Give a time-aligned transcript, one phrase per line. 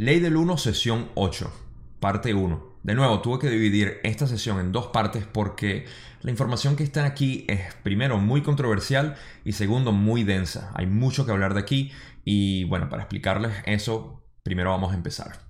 [0.00, 1.52] Ley del 1, sesión 8,
[2.00, 2.68] parte 1.
[2.84, 5.84] De nuevo, tuve que dividir esta sesión en dos partes porque
[6.22, 10.72] la información que está aquí es primero muy controversial y segundo muy densa.
[10.74, 11.92] Hay mucho que hablar de aquí
[12.24, 15.49] y bueno, para explicarles eso, primero vamos a empezar.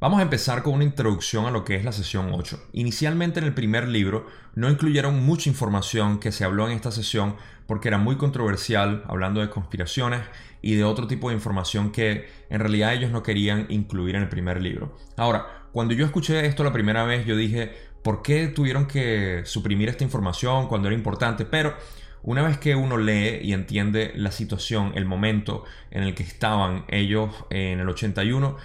[0.00, 2.68] Vamos a empezar con una introducción a lo que es la sesión 8.
[2.72, 7.34] Inicialmente en el primer libro no incluyeron mucha información que se habló en esta sesión
[7.66, 10.20] porque era muy controversial, hablando de conspiraciones
[10.62, 14.28] y de otro tipo de información que en realidad ellos no querían incluir en el
[14.28, 14.96] primer libro.
[15.16, 17.72] Ahora, cuando yo escuché esto la primera vez, yo dije,
[18.04, 21.44] ¿por qué tuvieron que suprimir esta información cuando era importante?
[21.44, 21.74] Pero
[22.22, 26.84] una vez que uno lee y entiende la situación, el momento en el que estaban
[26.86, 28.56] ellos en el 81,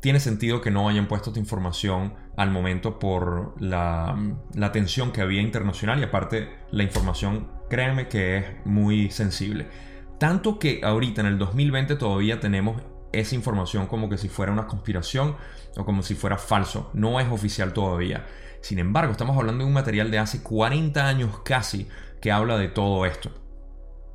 [0.00, 4.18] tiene sentido que no hayan puesto esta información al momento por la,
[4.54, 9.68] la tensión que había internacional y aparte la información, créanme que es muy sensible.
[10.18, 14.66] Tanto que ahorita en el 2020 todavía tenemos esa información como que si fuera una
[14.66, 15.36] conspiración
[15.76, 16.90] o como si fuera falso.
[16.94, 18.26] No es oficial todavía.
[18.60, 21.88] Sin embargo, estamos hablando de un material de hace 40 años casi
[22.20, 23.30] que habla de todo esto.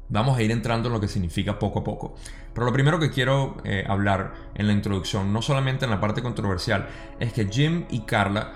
[0.08, 2.16] Vamos a ir entrando en lo que significa poco a poco.
[2.56, 6.23] Pero lo primero que quiero eh, hablar en la introducción, no solamente en la parte
[6.23, 6.88] controversial,
[7.20, 8.53] es que Jim y Carla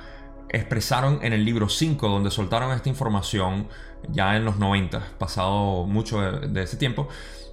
[0.47, 3.67] expresaron en el libro 5, donde soltaron esta información
[4.07, 7.09] ya en los 90, pasado mucho de ese tiempo,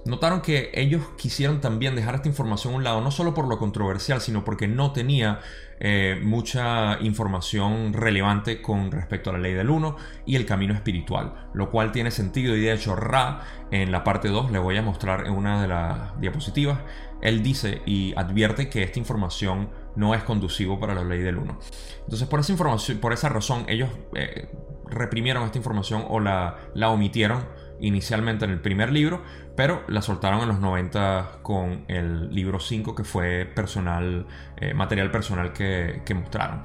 [0.07, 3.57] notaron que ellos quisieron también dejar esta información a un lado, no solo por lo
[3.57, 5.39] controversial, sino porque no tenía
[5.79, 11.49] eh, mucha información relevante con respecto a la ley del 1 y el camino espiritual,
[11.53, 14.81] lo cual tiene sentido y de hecho Ra en la parte 2 le voy a
[14.81, 16.79] mostrar en una de las diapositivas,
[17.21, 21.59] él dice y advierte que esta información no es conducivo para la ley del 1.
[22.05, 24.49] Entonces por esa información, por esa razón ellos eh,
[24.89, 27.45] reprimieron esta información o la, la omitieron
[27.79, 29.23] inicialmente en el primer libro,
[29.55, 34.25] pero la soltaron en los 90 con el libro 5 que fue personal,
[34.57, 36.63] eh, material personal que, que mostraron.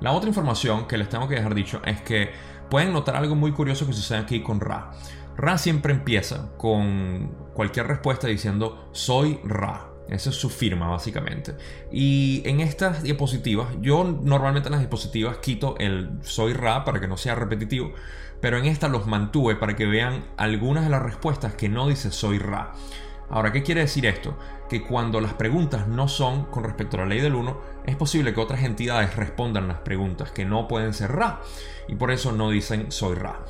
[0.00, 2.30] La otra información que les tengo que dejar dicho es que
[2.70, 4.92] pueden notar algo muy curioso que sucede aquí con Ra.
[5.36, 9.89] Ra siempre empieza con cualquier respuesta diciendo soy Ra.
[10.10, 11.54] Esa es su firma, básicamente.
[11.92, 17.06] Y en estas diapositivas, yo normalmente en las diapositivas quito el soy Ra para que
[17.06, 17.92] no sea repetitivo,
[18.40, 22.10] pero en esta los mantuve para que vean algunas de las respuestas que no dice
[22.10, 22.72] soy Ra.
[23.28, 24.36] Ahora, ¿qué quiere decir esto?
[24.68, 28.34] Que cuando las preguntas no son con respecto a la ley del 1, es posible
[28.34, 31.40] que otras entidades respondan las preguntas que no pueden ser Ra,
[31.86, 33.44] y por eso no dicen soy Ra.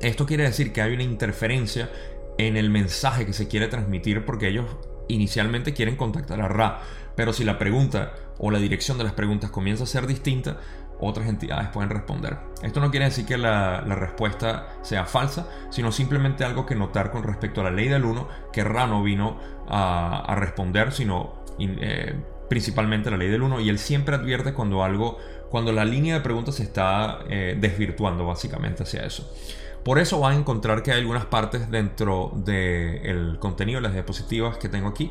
[0.00, 1.90] Esto quiere decir que hay una interferencia
[2.38, 4.64] en el mensaje que se quiere transmitir porque ellos
[5.12, 6.80] inicialmente quieren contactar a Ra,
[7.16, 10.58] pero si la pregunta o la dirección de las preguntas comienza a ser distinta,
[11.00, 12.38] otras entidades pueden responder.
[12.62, 17.22] Esto no quiere decir que la, respuesta sea falsa, sino simplemente algo que notar con
[17.22, 19.38] respecto a la ley del 1, que Ra no vino
[19.68, 22.14] a, responder, sino eh,
[22.48, 25.18] principalmente la ley del 1, y él siempre advierte cuando algo,
[25.50, 29.32] cuando la línea de preguntas se está eh, desvirtuando básicamente hacia eso.
[29.84, 34.58] Por eso van a encontrar que hay algunas partes dentro del contenido de las diapositivas
[34.58, 35.10] que tengo aquí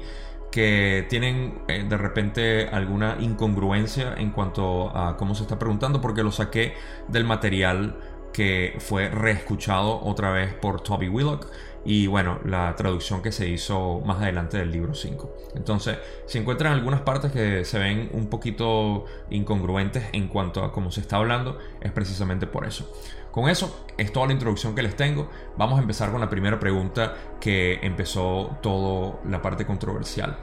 [0.52, 6.24] que tienen eh, de repente alguna incongruencia en cuanto a cómo se está preguntando porque
[6.24, 6.74] lo saqué
[7.07, 7.97] del material
[8.34, 11.47] que fue reescuchado otra vez por Toby Willock
[11.86, 15.34] y bueno, la traducción que se hizo más adelante del libro 5.
[15.56, 20.91] Entonces, si encuentran algunas partes que se ven un poquito incongruentes en cuanto a cómo
[20.91, 22.91] se está hablando, es precisamente por eso.
[23.31, 25.29] Con eso es toda la introducción que les tengo.
[25.57, 30.38] Vamos a empezar con la primera pregunta que empezó toda la parte controversial.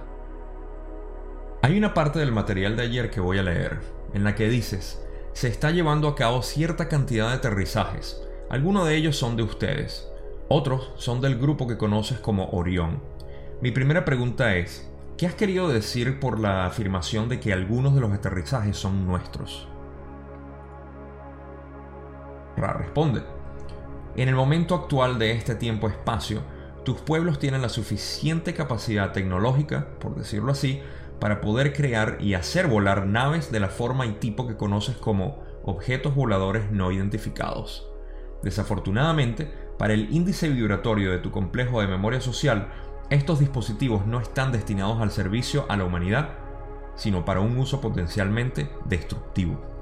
[1.62, 3.80] Hay una parte del material de ayer que voy a leer,
[4.14, 5.02] en la que dices,
[5.32, 8.22] se está llevando a cabo cierta cantidad de aterrizajes.
[8.50, 10.08] Algunos de ellos son de ustedes,
[10.48, 13.00] otros son del grupo que conoces como Orión.
[13.60, 14.88] Mi primera pregunta es,
[15.18, 19.66] ¿qué has querido decir por la afirmación de que algunos de los aterrizajes son nuestros?
[22.56, 23.22] Ra responde,
[24.16, 26.40] en el momento actual de este tiempo-espacio,
[26.84, 30.80] tus pueblos tienen la suficiente capacidad tecnológica, por decirlo así,
[31.20, 35.42] para poder crear y hacer volar naves de la forma y tipo que conoces como
[35.64, 37.90] objetos voladores no identificados.
[38.42, 42.68] Desafortunadamente, para el índice vibratorio de tu complejo de memoria social,
[43.10, 46.30] estos dispositivos no están destinados al servicio a la humanidad,
[46.94, 49.75] sino para un uso potencialmente destructivo.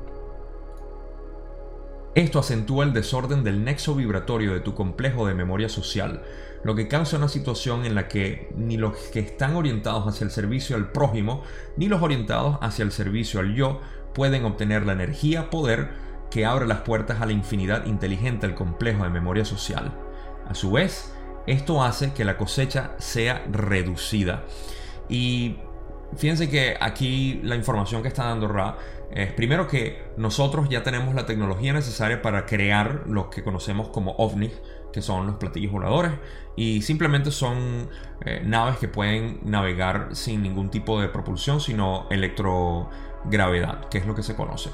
[2.14, 6.22] Esto acentúa el desorden del nexo vibratorio de tu complejo de memoria social,
[6.62, 10.30] lo que causa una situación en la que ni los que están orientados hacia el
[10.30, 11.42] servicio al prójimo,
[11.76, 13.80] ni los orientados hacia el servicio al yo,
[14.14, 15.90] pueden obtener la energía, poder,
[16.30, 19.92] que abre las puertas a la infinidad inteligente del complejo de memoria social.
[20.48, 21.12] A su vez,
[21.48, 24.44] esto hace que la cosecha sea reducida.
[25.08, 25.56] Y
[26.16, 28.76] fíjense que aquí la información que está dando Ra
[29.10, 34.12] es primero que nosotros ya tenemos la tecnología necesaria para crear lo que conocemos como
[34.12, 34.52] ovnis,
[34.92, 36.12] que son los platillos voladores,
[36.56, 37.88] y simplemente son
[38.24, 44.14] eh, naves que pueden navegar sin ningún tipo de propulsión, sino electrogravedad, que es lo
[44.14, 44.70] que se conoce.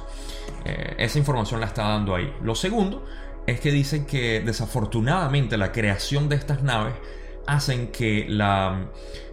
[0.65, 2.33] Eh, esa información la está dando ahí.
[2.43, 3.05] Lo segundo
[3.47, 6.95] es que dicen que desafortunadamente la creación de estas naves
[7.47, 8.91] hacen que la,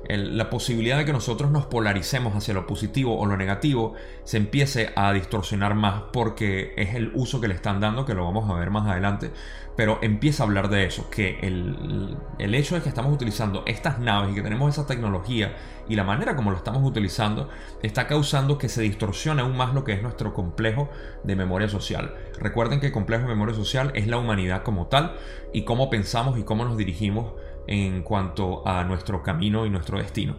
[0.10, 3.94] la, posibilidad de que nosotros nos polaricemos hacia lo positivo o lo negativo
[4.24, 8.24] se empiece a distorsionar más porque es el uso que le están dando, que lo
[8.24, 9.32] vamos a ver más adelante,
[9.76, 14.00] pero empieza a hablar de eso, que el, el hecho de que estamos utilizando estas
[14.00, 15.56] naves y que tenemos esa tecnología
[15.90, 17.50] y la manera como lo estamos utilizando
[17.82, 20.90] está causando que se distorsione aún más lo que es nuestro complejo
[21.24, 22.16] de memoria social.
[22.40, 25.16] Recuerden que el complejo de memoria social es la humanidad como tal
[25.54, 27.34] y cómo pensamos y cómo nos dirigimos
[27.68, 30.36] en cuanto a nuestro camino y nuestro destino.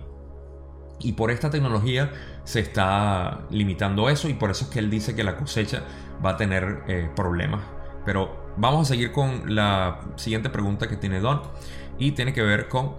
[1.01, 2.11] Y por esta tecnología
[2.45, 5.83] se está limitando eso y por eso es que él dice que la cosecha
[6.25, 7.63] va a tener eh, problemas.
[8.05, 11.43] Pero vamos a seguir con la siguiente pregunta que tiene Don
[11.99, 12.97] y tiene que ver con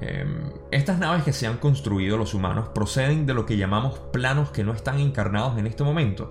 [0.00, 4.50] em, estas naves que se han construido los humanos proceden de lo que llamamos planos
[4.50, 6.30] que no están encarnados en este momento.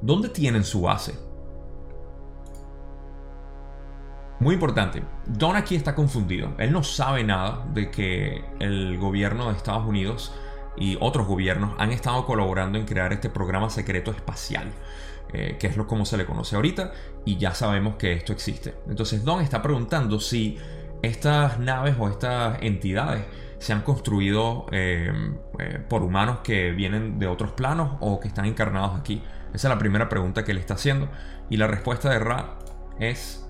[0.00, 1.14] ¿Dónde tienen su base?
[4.40, 6.54] Muy importante, Don aquí está confundido.
[6.56, 10.32] Él no sabe nada de que el gobierno de Estados Unidos
[10.78, 14.72] y otros gobiernos han estado colaborando en crear este programa secreto espacial,
[15.34, 16.92] eh, que es lo como se le conoce ahorita,
[17.26, 18.74] y ya sabemos que esto existe.
[18.88, 20.56] Entonces Don está preguntando si
[21.02, 23.26] estas naves o estas entidades
[23.58, 25.12] se han construido eh,
[25.58, 29.22] eh, por humanos que vienen de otros planos o que están encarnados aquí.
[29.52, 31.10] Esa es la primera pregunta que le está haciendo.
[31.50, 32.58] Y la respuesta de Ra
[32.98, 33.49] es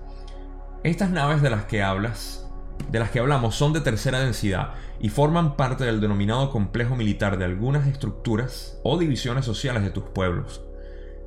[0.83, 2.49] estas naves de las que hablas,
[2.89, 7.37] de las que hablamos, son de tercera densidad y forman parte del denominado complejo militar
[7.37, 10.63] de algunas estructuras o divisiones sociales de tus pueblos.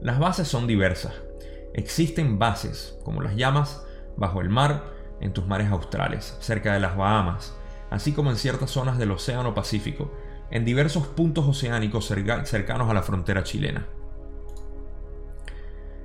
[0.01, 1.13] Las bases son diversas.
[1.73, 3.87] Existen bases, como las llamas,
[4.17, 7.57] bajo el mar, en tus mares australes, cerca de las Bahamas,
[7.91, 10.13] así como en ciertas zonas del Océano Pacífico,
[10.51, 13.87] en diversos puntos oceánicos cercanos a la frontera chilena.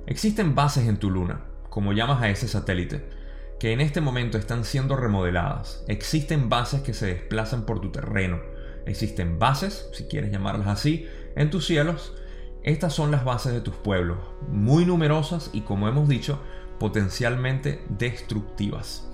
[0.06, 3.19] Existen bases en tu luna, como llamas a ese satélite,
[3.60, 5.84] que en este momento están siendo remodeladas.
[5.86, 8.40] Existen bases que se desplazan por tu terreno.
[8.86, 12.14] Existen bases, si quieres llamarlas así, en tus cielos.
[12.62, 14.18] Estas son las bases de tus pueblos,
[14.48, 16.40] muy numerosas y como hemos dicho,
[16.78, 19.06] potencialmente destructivas.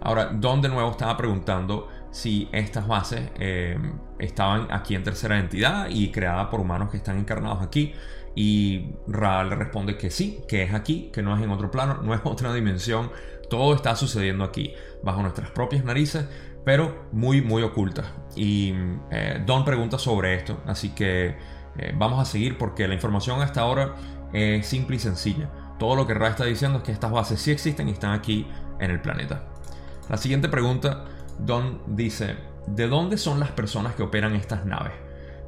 [0.00, 3.76] Ahora, Don de nuevo estaba preguntando si estas bases eh,
[4.20, 7.92] estaban aquí en tercera entidad y creadas por humanos que están encarnados aquí.
[8.36, 11.98] Y Ra le responde que sí, que es aquí, que no es en otro plano,
[12.02, 13.10] no es otra dimensión,
[13.50, 16.24] todo está sucediendo aquí, bajo nuestras propias narices,
[16.64, 18.06] pero muy, muy ocultas.
[18.34, 18.72] Y
[19.10, 21.36] eh, Don pregunta sobre esto, así que
[21.76, 23.96] eh, vamos a seguir porque la información hasta ahora
[24.32, 25.50] es simple y sencilla.
[25.78, 28.46] Todo lo que Ra está diciendo es que estas bases sí existen y están aquí
[28.78, 29.44] en el planeta.
[30.08, 31.04] La siguiente pregunta,
[31.38, 32.36] Don dice,
[32.66, 34.92] ¿de dónde son las personas que operan estas naves?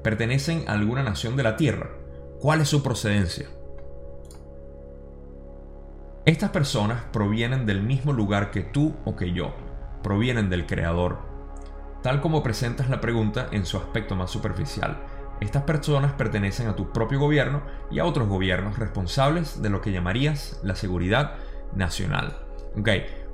[0.03, 1.91] ¿Pertenecen a alguna nación de la Tierra?
[2.41, 3.47] ¿Cuál es su procedencia?
[6.25, 9.53] Estas personas provienen del mismo lugar que tú o que yo,
[10.05, 11.19] provienen del Creador.
[12.01, 14.99] Tal como presentas la pregunta en su aspecto más superficial,
[15.41, 19.91] estas personas pertenecen a tu propio gobierno y a otros gobiernos responsables de lo que
[19.91, 21.39] llamarías la seguridad
[21.75, 22.37] nacional.
[22.79, 22.89] Ok,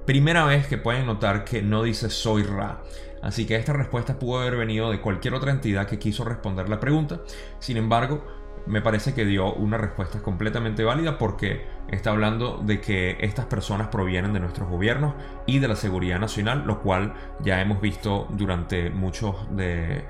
[0.06, 2.80] primera vez que pueden notar que no dice soy Ra.
[3.20, 6.80] Así que esta respuesta pudo haber venido de cualquier otra entidad que quiso responder la
[6.80, 7.20] pregunta.
[7.58, 8.24] Sin embargo,
[8.68, 13.88] me parece que dio una respuesta completamente válida porque está hablando de que estas personas
[13.88, 15.14] provienen de nuestros gobiernos
[15.46, 20.04] y de la seguridad nacional, lo cual ya hemos visto durante muchos de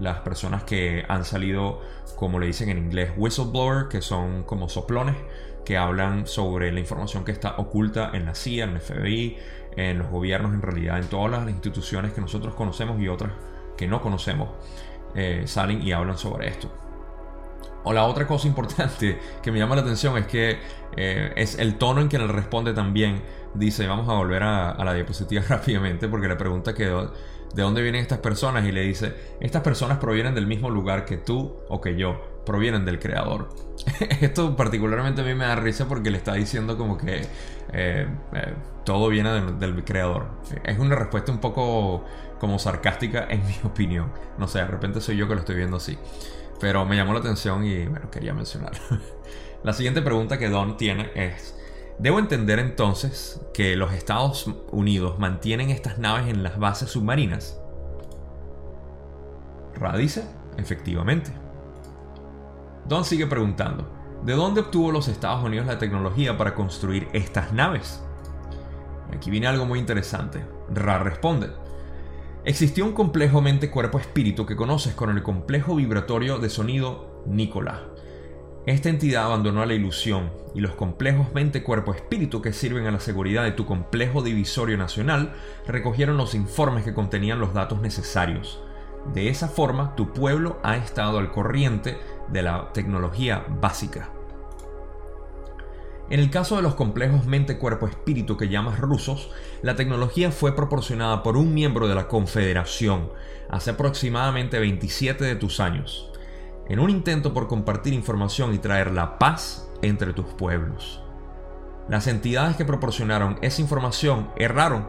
[0.00, 1.80] las personas que han salido,
[2.16, 5.16] como le dicen en inglés, whistleblower, que son como soplones,
[5.64, 9.38] que hablan sobre la información que está oculta en la CIA, en el FBI,
[9.76, 13.32] en los gobiernos en realidad, en todas las instituciones que nosotros conocemos y otras
[13.76, 14.50] que no conocemos,
[15.16, 16.83] eh, salen y hablan sobre esto.
[17.84, 20.58] O la otra cosa importante que me llama la atención es que
[20.96, 23.22] eh, es el tono en que le responde también.
[23.54, 26.90] Dice, vamos a volver a, la diapositiva rápidamente porque le pregunta que
[27.54, 31.16] de dónde vienen estas personas y le dice, estas personas provienen del mismo lugar que
[31.16, 33.48] tú o que yo, provienen del creador.
[34.20, 37.22] Esto particularmente a mí me da risa porque le está diciendo como que
[37.72, 40.26] eh, eh, todo viene del, creador.
[40.64, 42.04] Es una respuesta un poco
[42.40, 44.12] como sarcástica en mi opinión.
[44.36, 45.96] No sé, de repente soy yo que lo estoy viendo así.
[46.64, 48.72] Pero me llamó la atención y bueno, quería mencionar.
[49.64, 51.54] la siguiente pregunta que Don tiene es,
[51.98, 57.60] ¿debo entender entonces que los Estados Unidos mantienen estas naves en las bases submarinas?
[59.74, 60.24] Ra dice,
[60.56, 61.32] efectivamente.
[62.88, 63.86] Don sigue preguntando,
[64.22, 68.02] ¿de dónde obtuvo los Estados Unidos la tecnología para construir estas naves?
[69.14, 70.42] aquí viene algo muy interesante.
[70.72, 71.50] Ra responde,
[72.44, 77.80] existió un complejo mente-cuerpo-espíritu que conoces con el complejo vibratorio de sonido Nicolás.
[78.66, 83.52] Esta entidad abandonó la ilusión y los complejos mente-cuerpo-espíritu que sirven a la seguridad de
[83.52, 85.34] tu complejo divisorio nacional
[85.66, 88.62] recogieron los informes que contenían los datos necesarios.
[89.12, 91.98] De esa forma, tu pueblo ha estado al corriente
[92.28, 94.13] de la tecnología básica.
[96.10, 99.30] En el caso de los complejos mente-cuerpo-espíritu que llamas rusos,
[99.62, 103.10] la tecnología fue proporcionada por un miembro de la Confederación
[103.48, 106.10] hace aproximadamente 27 de tus años,
[106.68, 111.00] en un intento por compartir información y traer la paz entre tus pueblos.
[111.88, 114.86] Las entidades que proporcionaron esa información erraron,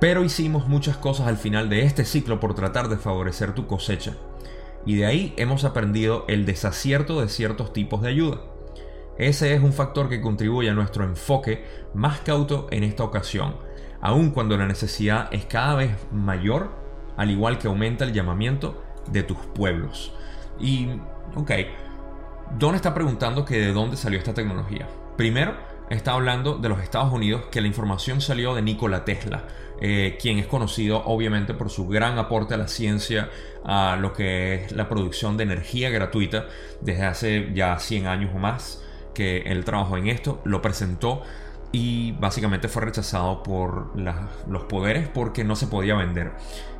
[0.00, 4.16] pero hicimos muchas cosas al final de este ciclo por tratar de favorecer tu cosecha,
[4.84, 8.57] y de ahí hemos aprendido el desacierto de ciertos tipos de ayuda.
[9.18, 13.56] Ese es un factor que contribuye a nuestro enfoque más cauto en esta ocasión,
[14.00, 16.70] aun cuando la necesidad es cada vez mayor,
[17.16, 20.14] al igual que aumenta el llamamiento de tus pueblos.
[20.60, 20.88] Y,
[21.34, 21.50] ok,
[22.56, 24.88] Don está preguntando que de dónde salió esta tecnología.
[25.16, 25.56] Primero,
[25.90, 29.48] está hablando de los Estados Unidos, que la información salió de Nikola Tesla,
[29.80, 33.30] eh, quien es conocido obviamente por su gran aporte a la ciencia,
[33.64, 36.46] a lo que es la producción de energía gratuita
[36.80, 38.84] desde hace ya 100 años o más
[39.18, 41.22] que él trabajó en esto, lo presentó
[41.72, 46.34] y básicamente fue rechazado por los poderes porque no se podía vender.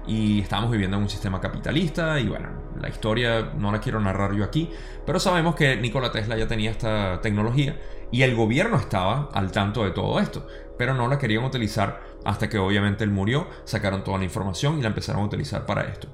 [0.06, 4.36] Y estábamos viviendo en un sistema capitalista y bueno, la historia no la quiero narrar
[4.36, 4.70] yo aquí,
[5.04, 7.76] pero sabemos que Nikola Tesla ya tenía esta tecnología
[8.12, 10.46] y el gobierno estaba al tanto de todo esto,
[10.78, 14.82] pero no la querían utilizar hasta que obviamente él murió, sacaron toda la información y
[14.82, 16.06] la empezaron a utilizar para esto.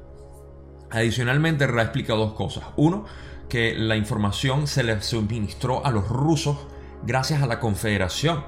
[0.91, 2.65] Adicionalmente, Ra explica dos cosas.
[2.77, 3.05] Uno,
[3.49, 6.59] que la información se le suministró a los rusos
[7.05, 8.45] gracias a la Confederación.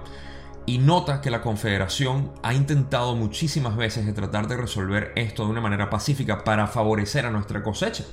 [0.69, 5.51] Y nota que la Confederación ha intentado muchísimas veces de tratar de resolver esto de
[5.51, 8.05] una manera pacífica para favorecer a nuestra cosecha.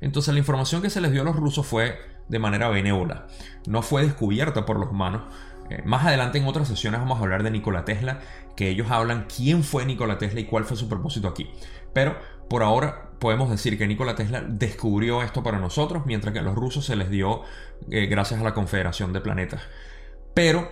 [0.00, 3.26] Entonces la información que se les dio a los rusos fue de manera benévola,
[3.66, 5.22] no fue descubierta por los humanos.
[5.70, 8.20] Eh, más adelante en otras sesiones vamos a hablar de Nikola Tesla,
[8.56, 11.50] que ellos hablan quién fue Nikola Tesla y cuál fue su propósito aquí.
[11.92, 16.42] Pero por ahora podemos decir que Nikola Tesla descubrió esto para nosotros, mientras que a
[16.42, 17.42] los rusos se les dio
[17.90, 19.62] eh, gracias a la Confederación de Planetas.
[20.34, 20.68] Pero,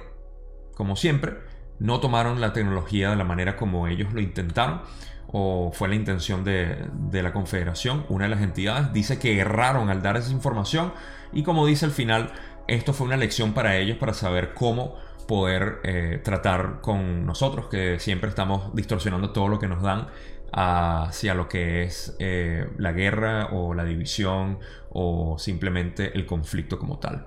[0.74, 1.34] como siempre,
[1.78, 4.82] no tomaron la tecnología de la manera como ellos lo intentaron
[5.28, 8.04] o fue la intención de, la Confederación.
[8.08, 10.92] Una de las entidades dice que erraron al dar esa información
[11.32, 12.32] y como dice al final,
[12.68, 14.94] esto fue una lección para ellos para saber cómo
[15.26, 20.08] poder eh, tratar con nosotros, que siempre estamos distorsionando todo lo que nos dan
[20.52, 24.58] hacia lo que es eh, la guerra o la división
[24.90, 27.26] o simplemente el conflicto como tal.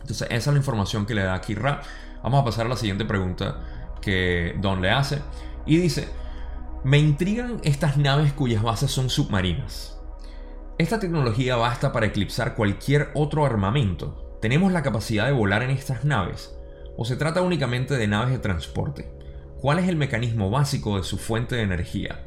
[0.00, 1.82] Entonces esa es la información que le da aquí Ra.
[2.22, 3.60] Vamos a pasar a la siguiente pregunta
[4.00, 5.20] que Don le hace.
[5.66, 6.08] Y dice,
[6.84, 10.00] me intrigan estas naves cuyas bases son submarinas.
[10.78, 14.38] Esta tecnología basta para eclipsar cualquier otro armamento.
[14.40, 16.56] ¿Tenemos la capacidad de volar en estas naves?
[16.96, 19.21] ¿O se trata únicamente de naves de transporte?
[19.62, 22.24] ¿Cuál es el mecanismo básico de su fuente de energía?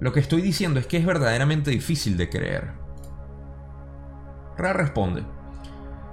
[0.00, 2.72] Lo que estoy diciendo es que es verdaderamente difícil de creer.
[4.58, 5.22] Ra responde,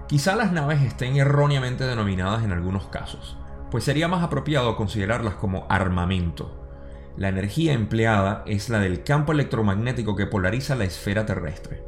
[0.07, 3.35] quizá las naves estén erróneamente denominadas en algunos casos,
[3.71, 6.69] pues sería más apropiado considerarlas como armamento.
[7.17, 11.83] La energía empleada es la del campo electromagnético que polariza la esfera terrestre.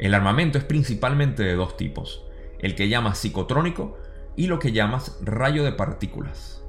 [0.00, 2.24] El armamento es principalmente de dos tipos,
[2.58, 3.96] el que llamas psicotrónico
[4.34, 6.64] y lo que llamas rayo de partículas.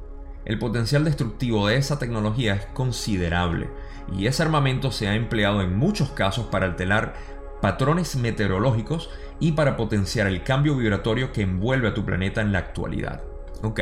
[0.45, 3.69] El potencial destructivo de esa tecnología es considerable
[4.17, 7.13] y ese armamento se ha empleado en muchos casos para alterar
[7.61, 12.59] patrones meteorológicos y para potenciar el cambio vibratorio que envuelve a tu planeta en la
[12.59, 13.21] actualidad.
[13.61, 13.81] Ok.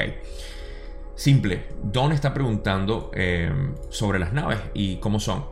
[1.16, 3.52] Simple, Don está preguntando eh,
[3.90, 5.46] sobre las naves y cómo son.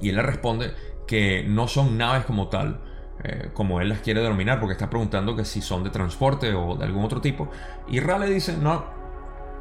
[0.00, 0.72] Y él le responde
[1.06, 2.80] que no son naves como tal,
[3.22, 6.76] eh, como él las quiere denominar, porque está preguntando que si son de transporte o
[6.76, 7.50] de algún otro tipo.
[7.88, 8.84] Y Ra le dice, no,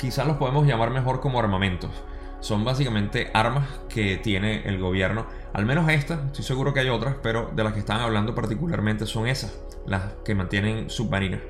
[0.02, 1.92] quizás los podemos llamar mejor como armamentos.
[2.40, 5.28] son básicamente armas que tiene el gobierno.
[5.54, 9.06] Al menos estas, estoy seguro que hay otras, pero de las que están hablando particularmente
[9.06, 11.42] son esas, las que mantienen submarinas.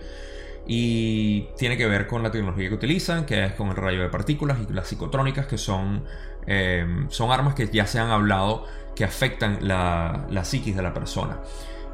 [0.67, 4.09] Y tiene que ver con la tecnología que utilizan, que es con el rayo de
[4.09, 6.03] partículas y las psicotrónicas, que son,
[6.45, 10.93] eh, son armas que ya se han hablado que afectan la, la psiquis de la
[10.93, 11.39] persona.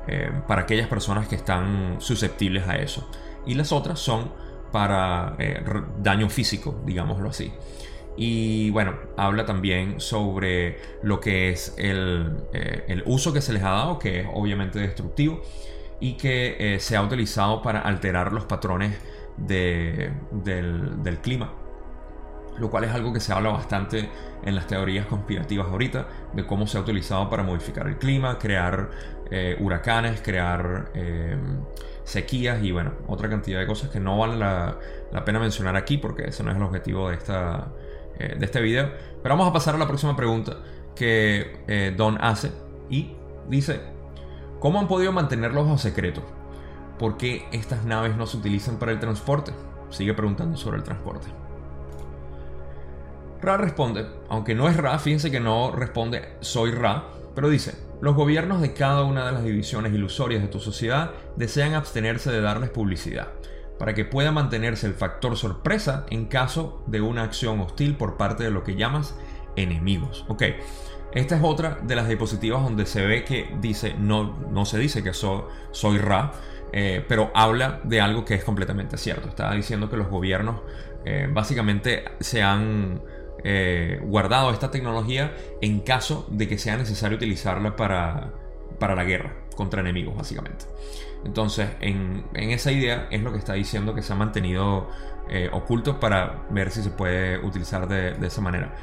[0.08, 3.08] Eh, para aquellas personas que están susceptibles a eso.
[3.46, 4.32] Y las otras son
[4.72, 5.64] para eh,
[6.00, 7.52] daño físico, digámoslo así.
[8.16, 13.70] Y bueno, habla también sobre lo que es el, eh, uso que se les ha
[13.70, 15.42] dado, que es obviamente destructivo,
[16.00, 18.96] y que se ha utilizado para alterar los patrones
[19.38, 20.14] del,
[21.04, 21.52] del clima
[22.60, 24.10] lo cual es algo que se habla bastante
[24.44, 28.90] en las teorías conspirativas ahorita, de cómo se ha utilizado para modificar el clima, crear
[29.30, 31.38] eh, huracanes, crear eh,
[32.08, 34.78] sequías y bueno, otra cantidad de cosas que no vale la,
[35.26, 37.68] pena mencionar aquí porque ese no es el objetivo de, esta,
[38.18, 38.92] eh, de este video.
[39.22, 40.58] Pero vamos a pasar a la próxima pregunta
[40.96, 42.52] que Don hace
[42.90, 43.12] y
[43.50, 43.82] dice,
[44.60, 46.24] ¿cómo han podido mantenerlos bajo secreto?
[46.98, 49.52] ¿Por qué estas naves no se utilizan para el transporte?
[49.90, 51.28] Sigue preguntando sobre el transporte.
[53.42, 57.04] Ra responde, aunque no es Ra, fíjense que no responde soy Ra,
[57.38, 61.76] pero dice, los gobiernos de cada una de las divisiones ilusorias de tu sociedad desean
[61.76, 63.28] abstenerse de darles publicidad,
[63.78, 68.44] para que pueda mantenerse el factor sorpresa en caso de una acción hostil por parte
[68.44, 69.16] de lo que llamas
[69.56, 70.26] enemigos.
[70.30, 70.46] Ok,
[71.14, 75.04] esta es otra de las diapositivas donde se ve que dice, no, no se dice
[75.04, 76.32] que soy Ra,
[76.74, 79.30] eh, pero habla de algo que es completamente cierto.
[79.30, 80.62] Está diciendo que los gobiernos
[81.06, 83.00] eh, básicamente se han
[83.44, 88.34] eh, guardado esta tecnología en caso de que sea necesario utilizarla para,
[88.80, 90.66] para la guerra contra enemigos, básicamente.
[91.26, 94.90] Entonces, en, esa idea es lo que está diciendo que se ha mantenido
[95.30, 98.74] eh, oculto para ver si se puede utilizar de, esa manera.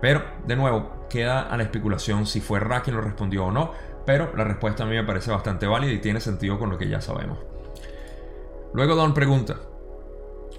[0.00, 3.72] Pero, de nuevo, queda a la especulación si fue Ra quien lo respondió o no,
[4.04, 6.88] pero la respuesta a mí me parece bastante válida y tiene sentido con lo que
[6.88, 7.38] ya sabemos.
[8.74, 9.56] Luego Don pregunta,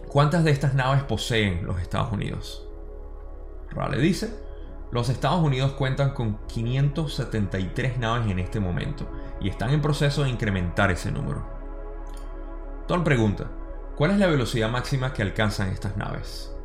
[0.07, 2.64] ¿cuántas de estas naves poseen los Estados Unidos?
[3.75, 4.33] Rale dice,
[4.91, 9.09] los Estados Unidos cuentan con 573 naves en este momento
[9.41, 11.45] y están en proceso de incrementar ese número.
[12.87, 13.51] Tom pregunta,
[13.97, 16.55] ¿cuál es la velocidad máxima que alcanzan estas naves?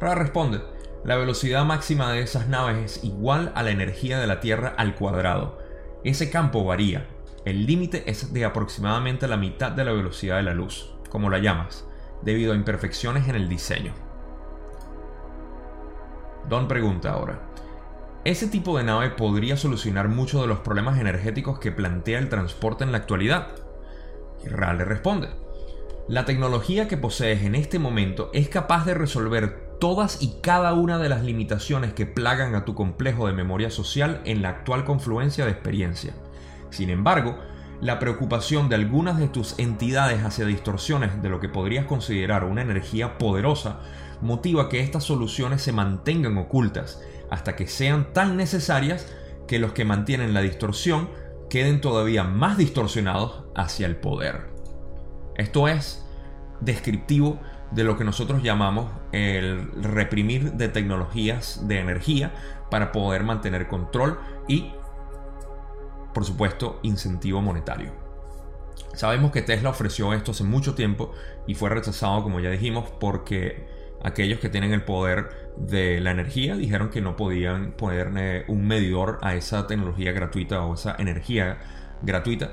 [0.00, 0.60] Ra responde,
[1.04, 4.94] la velocidad máxima de esas naves es igual a la energía de la Tierra al
[4.94, 5.58] cuadrado.
[6.04, 7.06] Ese campo varía.
[7.44, 11.38] El límite es de aproximadamente la mitad de la velocidad de la luz, como la
[11.38, 11.86] llamas,
[12.22, 14.07] debido a imperfecciones en el diseño.
[16.48, 17.40] Don pregunta ahora,
[18.24, 22.84] ¿ese tipo de nave podría solucionar muchos de los problemas energéticos que plantea el transporte
[22.84, 23.48] en la actualidad?
[24.42, 25.28] Y Ral le responde,
[26.08, 30.96] la tecnología que posees en este momento es capaz de resolver todas y cada una
[30.98, 35.44] de las limitaciones que plagan a tu complejo de memoria social en la actual confluencia
[35.44, 36.14] de experiencia.
[36.70, 37.38] Sin embargo,
[37.82, 42.62] la preocupación de algunas de tus entidades hacia distorsiones de lo que podrías considerar una
[42.62, 43.80] energía poderosa
[44.20, 47.00] motiva que estas soluciones se mantengan ocultas
[47.30, 49.06] hasta que sean tan necesarias
[49.46, 51.10] que los que mantienen la distorsión
[51.48, 54.50] queden todavía más distorsionados hacia el poder.
[55.36, 56.04] Esto es
[56.60, 62.32] descriptivo de lo que nosotros llamamos el reprimir de tecnologías de energía
[62.70, 64.72] para poder mantener control y,
[66.14, 67.92] por supuesto, incentivo monetario.
[68.94, 71.12] Sabemos que Tesla ofreció esto hace mucho tiempo
[71.46, 73.66] y fue rechazado, como ya dijimos, porque
[74.02, 79.18] aquellos que tienen el poder de la energía dijeron que no podían ponerle un medidor
[79.22, 81.58] a esa tecnología gratuita o esa energía
[82.02, 82.52] gratuita.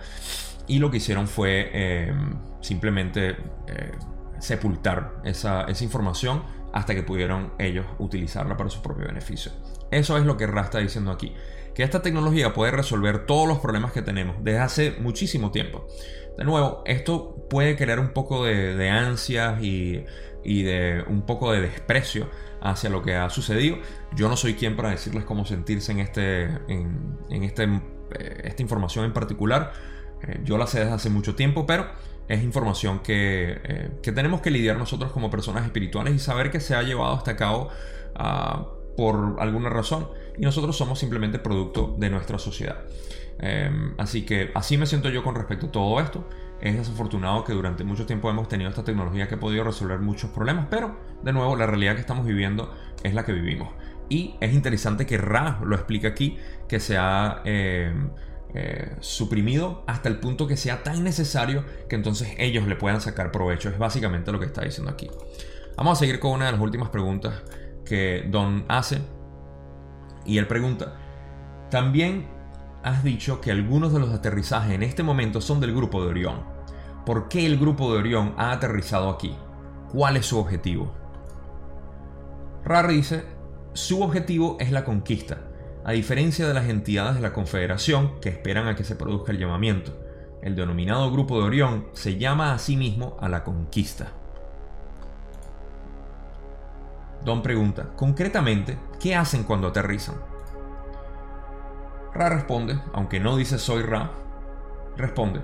[0.68, 3.36] Y lo que hicieron fue em, simplemente
[3.68, 3.92] eh,
[4.40, 9.52] sepultar esa, esa, información hasta que pudieron ellos utilizarla para su propio beneficio.
[9.92, 11.34] Eso es lo que Ra está diciendo aquí.
[11.76, 15.86] Que esta tecnología puede resolver todos los problemas que tenemos desde hace muchísimo tiempo.
[16.38, 20.04] De nuevo, esto puede crear un poco de, de ansias y
[20.44, 22.30] de un poco de desprecio
[22.66, 23.78] hacia lo que ha sucedido.
[24.16, 29.06] Yo no soy quien para decirles cómo sentirse en, este, en, este, eh, esta información
[29.06, 29.72] en particular.
[30.24, 31.88] Eh, yo la sé desde hace mucho tiempo, pero
[32.28, 36.60] es información que, eh, que, tenemos que lidiar nosotros como personas espirituales y saber que
[36.60, 37.70] se ha llevado hasta cabo
[38.20, 42.78] uh, por alguna razón y nosotros somos simplemente producto de nuestra sociedad.
[43.98, 46.28] así que así me siento yo con respecto a todo esto.
[46.62, 50.32] Es desafortunado que durante mucho tiempo hemos tenido esta tecnología que ha podido resolver muchos
[50.32, 53.70] problemas, pero de nuevo la realidad que estamos viviendo es la que vivimos.
[54.10, 57.94] Y es interesante que Ra lo explica aquí, que se ha eh,
[58.54, 63.32] eh, suprimido hasta el punto que sea tan necesario que entonces ellos le puedan sacar
[63.32, 63.70] provecho.
[63.70, 65.10] Es básicamente lo que está diciendo aquí.
[65.76, 67.34] Vamos a seguir con una de las últimas preguntas
[67.86, 69.02] que Don hace.
[70.26, 70.96] Y él pregunta,
[71.70, 72.28] también
[72.84, 76.44] has dicho que algunos de los aterrizajes en este momento son del grupo de Orión.
[77.06, 79.36] ¿Por qué el grupo de Orión ha aterrizado aquí?
[79.92, 80.92] ¿Cuál es su objetivo?
[82.64, 83.26] Ra dice,
[83.74, 85.38] su objetivo es la conquista,
[85.84, 89.38] a diferencia de las entidades de la Confederación que esperan a que se produzca el
[89.38, 89.96] llamamiento.
[90.42, 94.14] El denominado grupo de Orión se llama a sí mismo a la conquista.
[97.26, 100.16] Don pregunta, concretamente, ¿qué hacen cuando aterrizan?
[102.14, 104.12] Ra responde, aunque no dice soy Ra,
[104.96, 105.42] responde,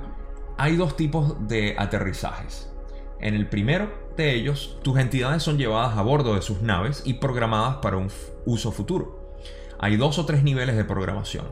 [0.59, 2.71] hay dos tipos de aterrizajes.
[3.19, 7.15] En el primero de ellos, tus entidades son llevadas a bordo de sus naves y
[7.15, 8.09] programadas para un
[8.45, 9.33] uso futuro.
[9.79, 11.47] Hay dos o tres niveles de programación.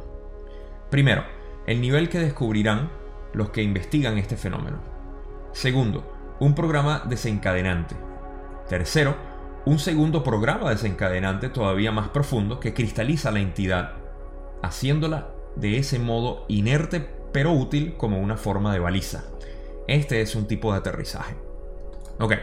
[0.92, 1.24] Primero,
[1.66, 2.92] el nivel que descubrirán
[3.34, 4.78] los que investigan este fenómeno.
[5.54, 7.96] Segundo, un programa desencadenante.
[8.68, 9.29] Tercero,
[9.66, 13.94] un segundo programa desencadenante todavía más profundo que cristaliza la entidad
[14.62, 19.24] haciéndola de ese modo inerte pero útil como una forma de baliza.
[19.88, 21.36] Este es un tipo de aterrizaje.
[22.20, 22.34] Ok,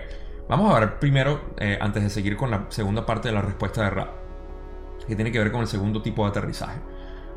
[0.48, 3.82] vamos a ver primero, eh, antes de seguir con la segunda parte de la respuesta
[3.84, 4.12] de Ra,
[5.06, 6.80] que tiene que ver con el segundo tipo de aterrizaje.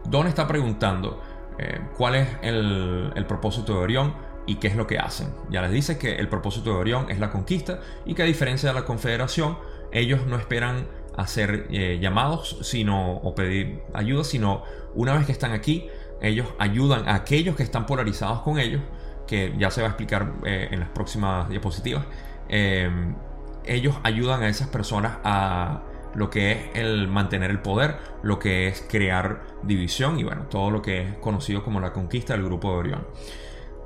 [0.05, 1.21] Don está preguntando
[1.57, 4.13] eh, cuál es el, el propósito de Orión
[4.45, 5.33] y qué es lo que hacen.
[5.49, 8.69] Ya les dice que el propósito de Orión es la conquista y que a diferencia
[8.69, 9.57] de la Confederación,
[9.91, 14.63] ellos no esperan hacer eh, llamados sino, o pedir ayuda, sino
[14.95, 15.87] una vez que están aquí,
[16.21, 18.81] ellos ayudan a aquellos que están polarizados con ellos,
[19.27, 22.05] que ya se va a explicar eh, en las próximas diapositivas.
[22.47, 23.15] Em,
[23.65, 25.83] ellos ayudan a esas personas a
[26.15, 30.71] lo que es el mantener el poder, lo que es crear división y bueno, todo
[30.71, 33.07] lo que es conocido como la conquista del grupo de Orión.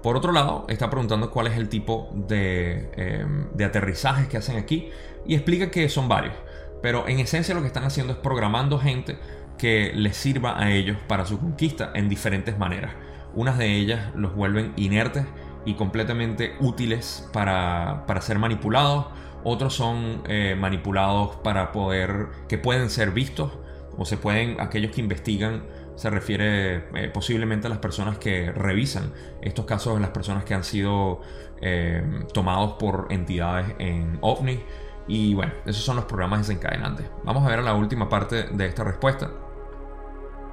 [0.01, 4.57] Por otro lado, está preguntando cuál es el tipo de, em, de aterrizajes que hacen
[4.57, 4.89] aquí
[5.25, 6.35] y explica que son varios.
[6.81, 9.17] Pero en esencia lo que están haciendo es programando gente
[9.57, 12.93] que les sirva a ellos para su conquista en diferentes maneras.
[13.33, 15.25] Unas de ellas los vuelven inertes
[15.65, 19.07] y completamente útiles para, ser manipulados.
[19.43, 23.51] Otros son eh, manipulados para poder, que pueden ser vistos
[23.97, 25.63] o se pueden, aquellos que investigan,
[25.95, 30.63] se refiere eh, posiblemente a las personas que revisan estos casos, las personas que han
[30.63, 31.21] sido
[31.61, 34.63] eh, tomados por entidades en OVNI
[35.07, 37.07] y bueno, esos son los programas desencadenantes.
[37.23, 39.31] Vamos a ver la última parte de esta respuesta.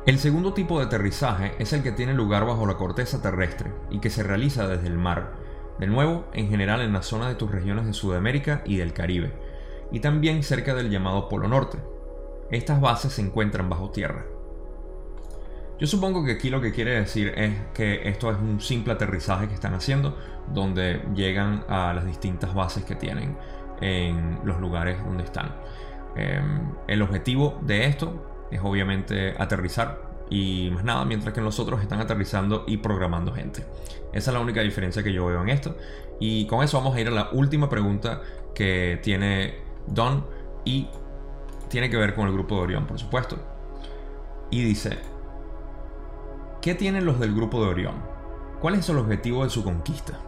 [0.06, 4.00] El segundo tipo de aterrizaje es el que tiene lugar bajo la corteza terrestre y
[4.00, 5.34] que se realiza desde el mar,
[5.78, 9.32] de nuevo en general en la zona de tus regiones de Sudamérica y del Caribe,
[9.92, 11.78] y también cerca del llamado Polo Norte.
[12.50, 14.24] Estas bases se encuentran bajo tierra.
[15.78, 19.48] Yo supongo que aquí lo que quiere decir es que esto es un simple aterrizaje
[19.48, 20.16] que están haciendo,
[20.52, 23.36] donde llegan a las distintas bases que tienen
[23.80, 25.54] en los lugares donde están.
[26.16, 32.00] Em, el objetivo de esto es obviamente aterrizar y más nada, mientras que nosotros están
[32.00, 33.64] aterrizando y programando gente.
[34.12, 35.76] Esa es la única diferencia que yo veo en esto.
[36.20, 38.22] Y con eso vamos a ir a la última pregunta
[38.54, 39.54] que tiene
[39.86, 40.24] Don
[40.64, 40.88] y
[41.68, 43.38] tiene que ver con el grupo de Orión, por supuesto.
[44.50, 44.98] Y dice,
[46.60, 47.94] ¿qué tienen los del grupo de Orión?
[48.60, 50.18] ¿Cuál es el objetivo de su conquista?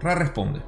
[0.00, 0.62] Ra responde,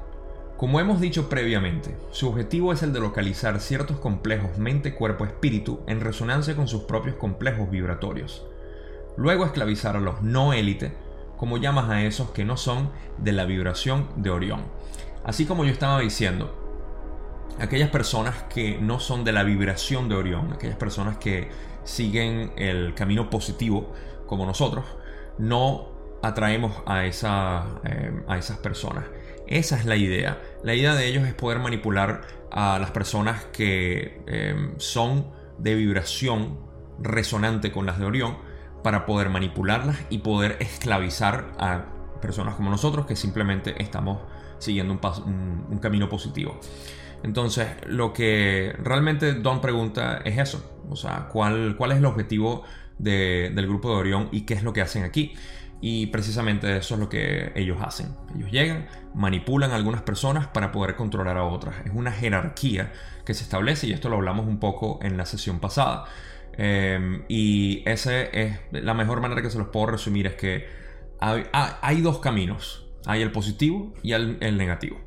[0.57, 6.55] como hemos dicho previamente, su objetivo es el de localizar ciertos complejos mente-cuerpo-espíritu en resonancia
[6.55, 8.45] con sus propios complejos vibratorios.
[9.17, 10.93] Luego esclavizar a los no élite,
[11.37, 14.61] como llamas a esos que no son de la vibración de Orión.
[15.25, 16.55] Así como yo estaba diciendo,
[17.59, 21.49] aquellas personas que no son de la vibración de Orión, aquellas personas que
[21.83, 23.91] siguen el camino positivo
[24.25, 24.85] como nosotros,
[25.37, 25.89] no
[26.21, 29.03] atraemos a, esa, eh, a esas personas.
[29.47, 30.41] Esa es la idea.
[30.63, 35.27] La idea de ellos es poder manipular a las personas que em, son
[35.57, 36.59] de vibración
[36.99, 38.37] resonante con las de Orión
[38.83, 41.85] para poder manipularlas y poder esclavizar a
[42.21, 44.19] personas como nosotros que simplemente estamos
[44.57, 46.59] siguiendo un, camino positivo.
[47.23, 50.79] Entonces, lo que realmente Don pregunta es eso.
[50.89, 52.63] O sea, ¿cuál, cuál es el objetivo
[52.97, 55.33] del grupo de Orión y qué es lo que hacen aquí?
[55.87, 58.15] Y precisamente eso es lo que ellos hacen.
[58.35, 61.75] Ellos llegan, manipulan a algunas personas para poder controlar a otras.
[61.85, 62.91] Es una jerarquía
[63.23, 66.05] que se establece y esto lo hablamos un poco en la sesión pasada.
[66.53, 70.67] Em, y ese es la mejor manera que se los puedo resumir es que
[71.19, 72.87] hay, dos caminos.
[73.05, 74.97] Hay el positivo y el negativo.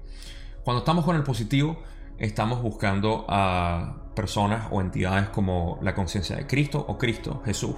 [0.62, 1.82] Cuando estamos con el positivo,
[2.18, 7.74] estamos buscando a personas o entidades como la conciencia de Cristo o Cristo, Jesús.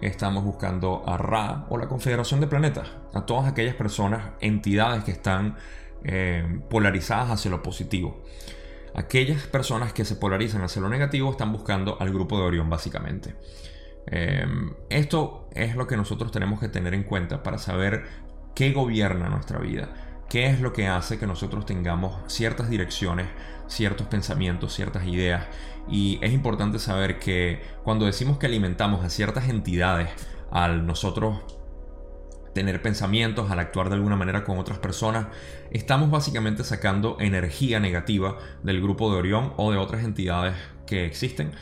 [0.00, 5.12] Estamos buscando a Ra o la Confederación de Planetas, a todas aquellas personas, entidades que
[5.12, 5.56] están
[6.04, 8.22] eh, polarizadas hacia lo positivo.
[8.94, 13.34] aquellas personas que se polarizan hacia lo negativo están buscando al grupo de Orión básicamente.
[14.06, 18.04] Em, esto es lo que nosotros tenemos que tener en cuenta para saber
[18.54, 23.28] qué gobierna nuestra vida, qué es lo que hace que nosotros tengamos ciertas direcciones,
[23.66, 25.46] ciertos pensamientos, ciertas ideas.
[25.88, 30.08] Y es importante saber que cuando decimos que alimentamos a ciertas entidades,
[30.50, 31.40] al nosotros
[32.54, 35.26] tener pensamientos, al actuar de alguna manera con otras personas,
[35.70, 40.54] estamos básicamente sacando energía negativa del grupo de Orión o de otras entidades
[40.86, 41.52] que existen.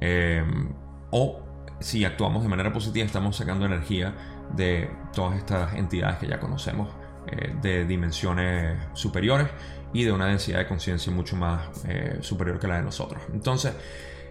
[0.00, 0.68] Em,
[1.10, 1.40] o
[1.80, 4.14] si actuamos de manera positiva, estamos sacando energía
[4.54, 6.88] de todas estas entidades que ya conocemos,
[7.26, 9.48] eh, de dimensiones superiores
[9.92, 13.22] y de una densidad de conciencia mucho más eh, superior que la de nosotros.
[13.32, 13.74] Entonces,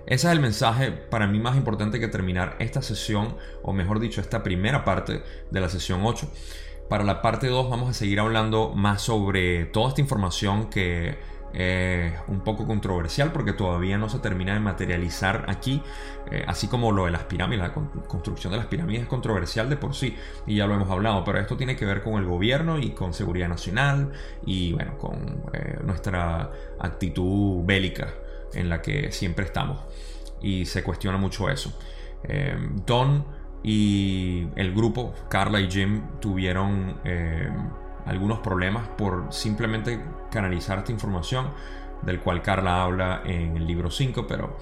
[0.05, 4.19] ese es el mensaje para mí más importante que terminar esta sesión, o mejor dicho,
[4.19, 6.29] esta primera parte de la sesión 8.
[6.89, 11.17] Para la parte 2 vamos a seguir hablando más sobre toda esta información que
[11.53, 15.81] es un poco controversial porque todavía no se termina de materializar aquí,
[16.31, 19.77] eh, así como lo de las pirámides, la construcción de las pirámides es controversial de
[19.77, 22.79] por sí y ya lo hemos hablado, pero esto tiene que ver con el gobierno
[22.79, 24.11] y con seguridad nacional
[24.45, 28.07] y bueno, con eh, nuestra actitud bélica
[28.53, 29.79] en la que siempre estamos
[30.41, 31.77] y se cuestiona mucho eso.
[32.23, 33.25] Eh, Don
[33.63, 37.49] y el grupo, Carla y Jim, tuvieron eh,
[38.05, 41.49] algunos problemas por simplemente canalizar esta información,
[42.01, 44.57] del cual Carla habla en el libro 5, pero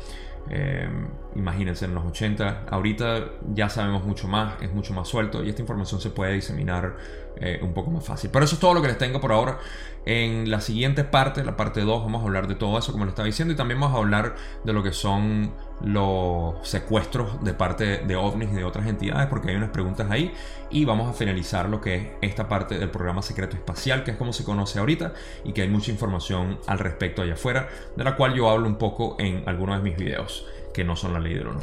[0.50, 0.90] eh,
[1.36, 5.62] imagínense en los 80, ahorita ya sabemos mucho más, es mucho más suelto y esta
[5.62, 6.96] información se puede diseminar
[7.42, 8.30] eh, un poco más fácil.
[8.32, 9.60] Pero eso es todo lo que les tengo por ahora.
[10.06, 13.12] En la siguiente parte, la parte 2, vamos a hablar de todo eso, como les
[13.12, 18.00] estaba diciendo, y también vamos a hablar de lo que son los secuestros de parte
[18.00, 20.34] de ovnis y de otras entidades, porque hay unas preguntas ahí,
[20.70, 24.18] y vamos a finalizar lo que es esta parte del programa secreto espacial, que es
[24.18, 25.14] como se conoce ahorita,
[25.44, 28.78] y que hay mucha información al respecto allá afuera, de la cual yo hablo un
[28.78, 31.62] poco en algunos de mis videos, que no son la ley del uno.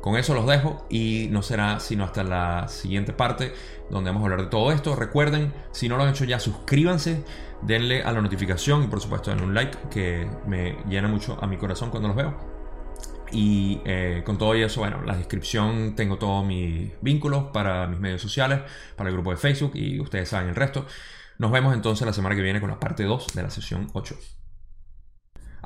[0.00, 3.52] Con eso los dejo y no será sino hasta la siguiente parte
[3.90, 4.94] donde vamos a hablar de todo esto.
[4.94, 7.24] Recuerden, si no lo han hecho ya, suscríbanse,
[7.62, 11.46] denle a la notificación y por supuesto denle un like que me llena mucho a
[11.46, 12.58] mi corazón cuando los veo.
[13.30, 18.22] Y eh, con todo eso, bueno, la descripción tengo todos mis vínculos para mis medios
[18.22, 18.60] sociales,
[18.96, 20.86] para el grupo de Facebook y ustedes saben el resto.
[21.38, 24.37] Nos vemos entonces la semana que viene con la parte 2 de la sesión 8.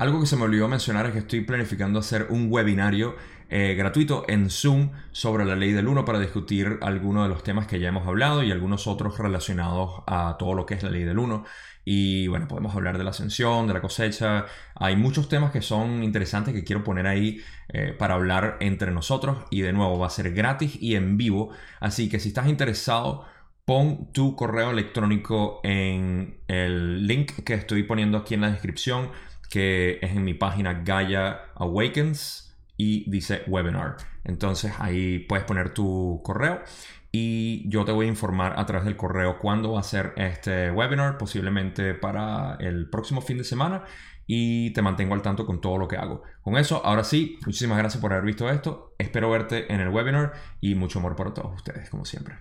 [0.03, 3.15] Algo que se me olvidó mencionar es que estoy planificando hacer un webinario
[3.49, 7.69] eh, gratuito en Zoom sobre la ley del 1 para discutir algunos de los temas
[7.69, 11.05] que ya hemos hablado y algunos otros relacionados a todo lo que es la ley
[11.05, 11.45] del 1.
[11.85, 14.47] Y bueno, podemos hablar de la ascensión, de la cosecha.
[14.75, 19.45] Hay muchos temas que son interesantes que quiero poner ahí eh, para hablar entre nosotros.
[19.51, 21.51] Y de nuevo, va a ser gratis y en vivo.
[21.79, 23.25] Así que si estás interesado,
[23.65, 29.11] pon tu correo electrónico en el link que estoy poniendo aquí en la descripción,
[29.53, 33.99] que es en mi página Gaia Awakens y dice webinar.
[34.25, 36.63] Entonces ahí puedes poner tu correo
[37.11, 40.71] y yo te voy a informar a través del correo cuándo va a ser este
[40.71, 43.85] webinar, posiblemente para el próximo fin de semana
[44.27, 46.23] y te mantengo al tanto con todo lo que hago.
[46.41, 48.95] Con eso, ahora sí, muchísimas gracias por haber visto esto.
[48.97, 52.37] Espero verte en el webinar y mucho amor para todos ustedes, como siempre.